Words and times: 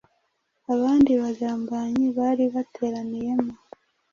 abandi 0.73 1.11
bagambanyi 1.21 2.05
bari 2.17 2.45
bateraniyemo. 2.53 3.53